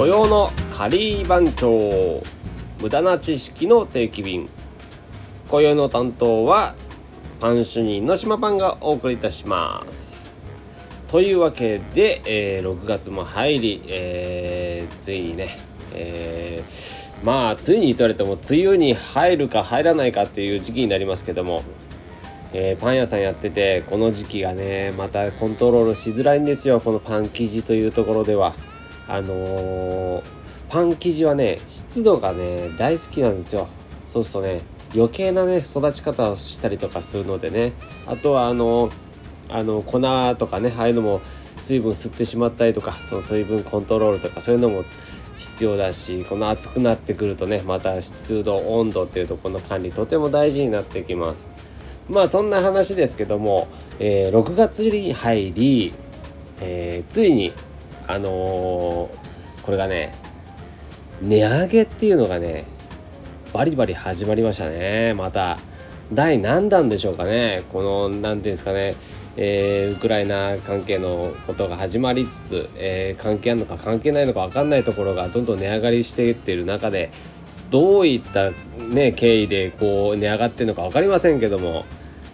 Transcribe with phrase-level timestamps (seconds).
[0.00, 2.22] 土曜のカリー番長
[2.80, 4.48] 無駄な知識の定期便。
[5.50, 6.74] 今宵の担当は
[7.38, 10.34] パン主任の島パンがお送りいたします。
[11.08, 15.58] というわけで、えー、6月も入り、えー、ついにね、
[15.92, 21.62] えー、まあついに言われても梅雨に入るか入らないかっていう時期になりますけども
[22.54, 28.54] えー、パン屋さんやっててこの時期がねまたコントロールしづらいんですよこのパン生地というところでは。
[29.10, 30.22] あのー、
[30.68, 33.68] パン生地はね湿度がね大好きなんですよ。
[34.08, 34.60] そうするとね
[34.94, 37.72] 余計なね育ち方をしたりとかするのでね。
[38.06, 38.90] あとはあの
[39.48, 40.00] あの粉
[40.36, 41.20] とかねああいうのも
[41.56, 44.84] 水分吸ってしまったりとかその水分コントロールとかそういうのも
[45.38, 51.46] 必要だしこの暑くなってくるとねまた湿度温度っていうとこの管理とても大事になってきます。
[52.08, 53.68] まあそんな話ですけども、
[53.98, 55.94] えー、6月に入り、
[56.60, 57.52] えー、ついに
[58.12, 60.14] あのー、これがね
[61.22, 62.64] 値上げっていうのがね
[63.52, 65.14] バリバリ始まりましたね。
[65.14, 65.58] また
[66.12, 67.62] 第何弾でしょうかね。
[67.72, 68.94] この何ていうんですかね。
[69.36, 77.10] えー、ウクライナ関係のことが始まりつつ、えー、関係あるのか関係ないのか分かんないところがどんどん値上がりしていってる中で
[77.70, 81.84] どういった、ね、経緯でこう値上がってるのか分かりませんけども、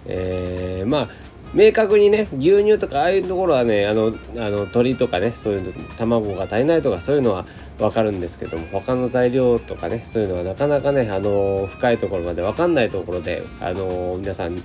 [0.06, 1.08] えー、まあ
[1.56, 7.47] 明確にね牛乳とかああいうところはねあのあの鶏とかねそういうの卵が足りないとかそういうのは
[7.78, 14.62] 分かるんですけども他の材料とかねそういうのはなかなかねあの深いところまで分かんないところであの皆さん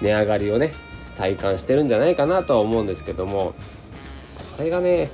[0.00, 0.72] 値上がりをね
[1.16, 3.54] 体感してるんじゃないかなとは思うんですけども
[4.56, 5.10] これがね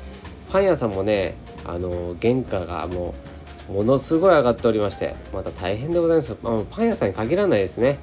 [0.52, 3.14] パン屋さんもねあの原価がも
[3.70, 7.98] うものすごい上がっておりましてまた大変でございます、まあ、パン屋さんに限らないですね。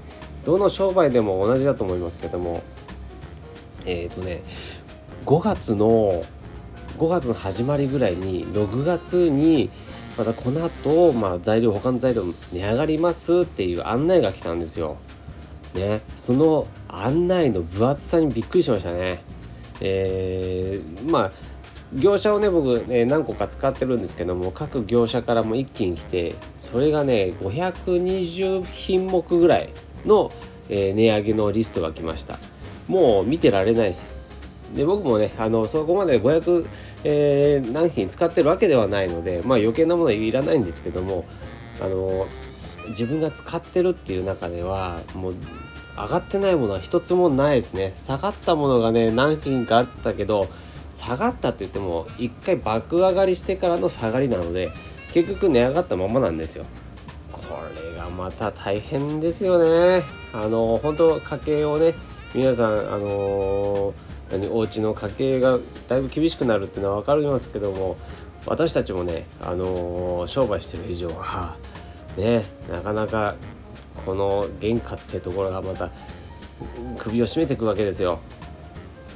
[0.45, 2.63] どの商売でも同じだと思いますけども
[3.85, 4.41] えっ、ー、とね
[5.25, 6.23] 5月の
[6.97, 9.69] 5月の始まりぐらいに6月に
[10.17, 14.97] またこの後、まあ材料他の材料値上がりますっていう案内が来たんですよ。
[15.73, 19.23] ね、その案内の分厚さにびっくりしましたね。
[19.79, 21.31] えー、まあ
[21.93, 29.69] 業者をね僕、ね、何個か使ってるんですけども各業者からも一気に来てそれがね520品目ぐらい
[30.05, 30.31] の、
[30.69, 32.37] えー、値上げのリストが来ました。
[32.91, 34.13] もう見てられないです。
[34.75, 36.67] で僕もねあのそこまで500、
[37.05, 41.25] えー、何品使ってるわけではないのでまあ余計なものはいらないんですけども
[41.81, 42.27] あの
[42.89, 45.35] 自分が使ってるっていう中ではもう
[45.95, 47.93] 上がってないものは一つもないですね。
[47.95, 50.49] 下がったものがね何品かあったけど
[50.91, 54.69] 下がったって言っても一回爆上がりしてからの下がりなので
[55.13, 56.65] 結局値上がったままなんですよ。
[57.31, 57.41] こ
[57.73, 60.03] れがまた大変ですよね。
[60.33, 61.93] あの本当家計をね
[62.33, 63.93] 皆さんあの
[64.31, 67.97] 何お家の家計がだいぶ厳しくなるっていうのは分かりますけども
[68.45, 71.57] 私たちもねあの商売してる以上は
[72.17, 73.35] ねなかなか
[74.05, 75.89] この原価ってところがまた
[76.97, 78.19] 首を絞めていくわけですよ。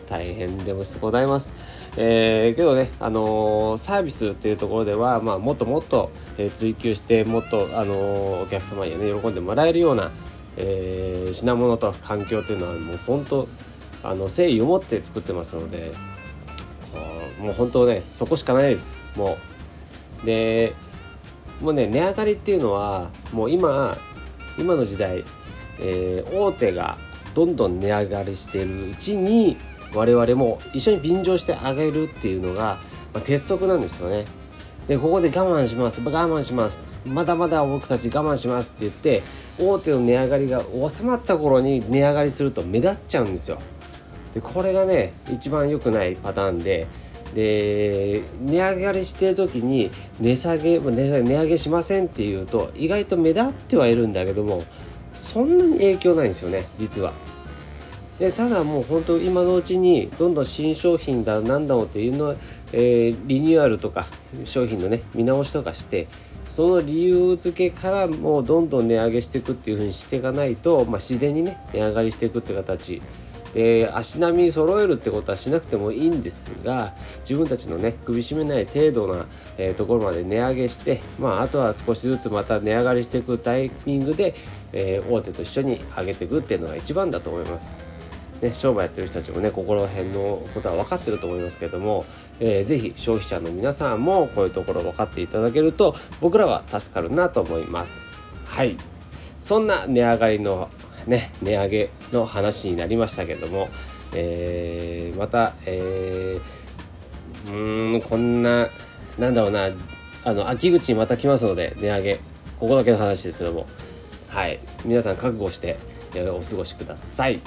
[0.07, 1.53] 大変でもございます。
[1.97, 10.11] えー、けどね、あのー、サービスっていうところでは、まあ、もっともっと、えー、追求してもっと、あのー、お客様にね喜んでもらえるような、
[10.57, 13.47] えー、品物と環境っていうのはもう本当
[14.03, 15.91] あの誠意を持って作ってますので
[17.39, 19.37] もう本当ねそこしかないですも
[20.23, 20.73] うで
[21.61, 23.97] もうね値上がりっていうのはもう今
[24.57, 25.23] 今の時代、
[25.79, 26.97] えー、大手が
[27.33, 29.57] どんどん値上がりしているうちに
[29.93, 32.77] 我々も一緒に便乗してあげるっていうのが、
[33.13, 34.25] まあ、鉄則なんですよね。
[34.87, 39.23] でここで我慢します我慢しますまだまだ僕たち我慢しますって言って
[39.59, 43.59] 大手の値上がりが収まった頃に値上がりすると目立っちゃうんですよ
[44.33, 46.87] でこれがね一番良くないパターンで
[47.33, 54.63] で値上がりしてる時に値下げ値下げ値上げしませんっていうと意外と目立ってはいるんだけども
[55.13, 57.13] そんなに影響ないんですよね実は。
[58.19, 62.35] でただもう本当今のうちにどんどん新商品だなんだろうっていうのは、
[62.71, 64.05] えー、リニューアルとか
[64.45, 66.07] 商品のね見直しとかして
[66.55, 73.01] その理由付けからもうどんどん値上げしていくっていうふうにしていかないと、まあ、自然にね値上がりしていくって形
[73.53, 79.25] で足並み揃えるってことはしなくてもいいんですが自分たちのね首絞めない程度な、
[79.57, 84.33] えー、ところまで値上げして、まあ、あとは少しずつまた値上がりしていくタイミングで、
[84.71, 87.84] えー、大手と一緒に上げていくっていうのが一番だと思います。
[88.45, 92.05] ね、商売やってる人たちもねここら辺のことは分かってると思いますけども、
[92.39, 97.97] えー、ぜひ消費者の皆さんもこういうところ分かっていただけると僕らは助かるなと思います。
[98.45, 98.77] はい。
[99.39, 100.69] そんな値上がりの
[101.07, 103.67] ね値上げの話になりましたけども、
[104.13, 108.69] えー、また、えー、うんこんな
[109.17, 109.69] なんだろうな
[110.23, 112.15] あの秋口にまた来ますので値上げ
[112.59, 113.65] ここだけの話ですけども。
[114.27, 114.59] はい。
[114.83, 115.77] 皆さん覚悟して、
[116.13, 117.39] えー、お過ごしください。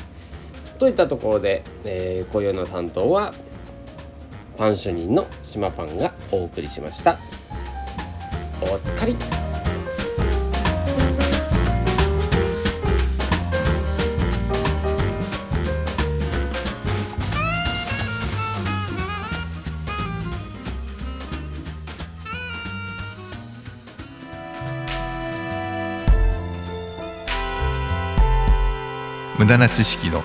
[0.79, 3.35] といったところで、えー、今宵の担当は
[4.57, 7.19] パン主任の島パンがお送りしました。
[8.61, 9.17] おつかり
[29.39, 30.25] 無駄な知識の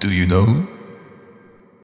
[0.00, 0.77] Do you know?